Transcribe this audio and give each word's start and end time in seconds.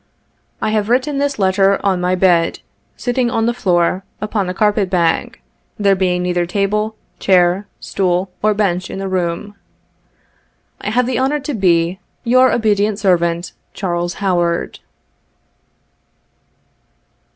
1 0.57 0.71
have 0.71 0.89
writ 0.89 1.03
ten 1.03 1.19
this 1.19 1.37
letter 1.37 1.79
on 1.85 2.01
my 2.01 2.15
bed, 2.15 2.61
sitting 2.97 3.29
on 3.29 3.45
the 3.45 3.53
floor, 3.53 4.03
upon 4.19 4.49
a 4.49 4.51
carpet 4.55 4.89
bag, 4.89 5.39
there 5.77 5.93
being 5.95 6.23
neither 6.23 6.47
table, 6.47 6.95
chair, 7.19 7.67
stool 7.79 8.31
or 8.41 8.55
bench 8.55 8.89
in 8.89 8.97
the 8.97 9.07
room." 9.07 9.53
I 10.81 10.89
have 10.89 11.05
the 11.05 11.19
honor 11.19 11.39
to 11.41 11.53
be" 11.53 11.99
Your 12.33 12.51
obedient 12.51 12.97
servant," 12.97 13.51
CHARLES 13.75 14.15
HOWARD." 14.15 14.79